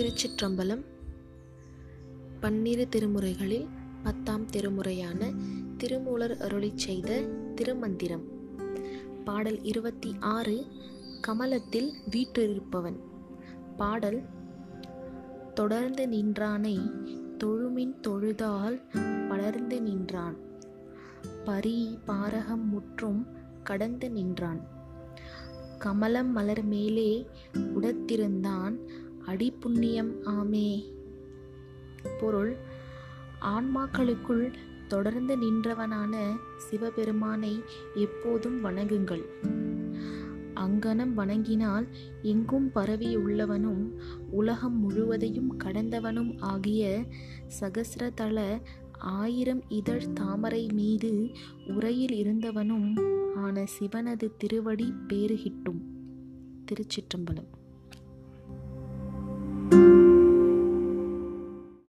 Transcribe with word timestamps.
திருச்சிற்றம்பலம் 0.00 0.84
பன்னிரு 2.40 2.88
திருமுறைகளில் 2.96 3.68
பத்தாம் 4.02 4.46
திருமுறையான 4.46 5.34
திருமூலர் 5.76 6.36
அருளி 6.36 6.72
செய்த 6.74 7.20
திருமந்திரம். 7.54 8.22
பாடல் 9.24 9.62
இருபத்தி 9.62 10.16
ஆறு 10.20 10.66
கமலத்தில் 11.20 11.92
வீற்றிருப்பவன். 12.10 12.96
பாடல் 13.76 14.22
தொடர்ந்து 15.54 16.08
நின்றானை 16.08 16.78
தொழுமின் 17.38 18.00
தொழுதால் 18.00 18.80
வளர்ந்து 19.28 19.82
நின்றான். 19.82 20.36
பரி 21.44 21.98
பாரகம் 22.04 22.68
முற்றும் 22.68 23.26
கடந்து 23.62 24.10
நின்றான். 24.10 24.60
கமலம் 25.78 26.32
மலர் 26.32 26.64
மேலே 26.64 27.26
உடத்திருந்தான் 27.54 28.78
அடிப்புண்ணியம் 29.26 30.12
ஆமே. 30.24 30.92
பொருள் 32.20 32.56
ஆன்மாக்களுக்குள் 33.40 34.52
தொடர்ந்து 34.88 35.36
நின்றவனான 35.36 36.36
சிவபெருமானை 36.56 37.62
எப்போதும் 37.94 38.64
வணங்குங்கள். 38.64 39.24
அங்கனம் 40.54 41.12
வணங்கினால் 41.14 41.86
எங்கும் 42.22 42.70
பரவியுள்ளவனும் 42.74 43.98
உலகம் 44.30 44.80
முழுவதையும் 44.80 45.58
கடந்தவனும் 45.58 46.40
ஆகிய 46.40 47.04
சகசிரதள 47.60 48.60
ஆயிரம் 48.98 49.62
இதழ் 49.68 50.12
தாமரை 50.12 50.68
மீது 50.72 51.30
உரையில் 51.66 52.26
இருந்தவனும் 52.26 53.18
ஆன 53.36 53.64
சிவனது 53.78 54.30
திருவடி 54.38 54.92
பேறுகிட்டும். 55.08 55.80
திருச்சிற்றம்பலம். 56.64 57.59